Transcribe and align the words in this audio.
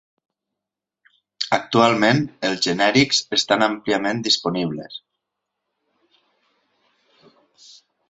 Actualment, 1.57 2.23
els 2.49 2.65
genèrics 2.69 3.21
estan 3.39 3.67
àmpliament 3.69 4.25
disponibles. 4.31 4.99